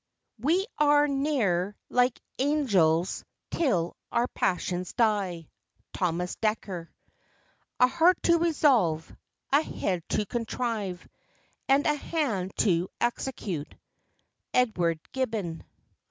[0.39, 5.47] "We are ne'er like angels till our passions die."
[5.93, 6.89] THOMAS DEKKER.
[7.79, 9.15] "A heart to resolve,
[9.51, 11.07] a head to contrive,
[11.69, 13.75] and a hand to execute."
[14.55, 15.63] EDWARD GIBBON.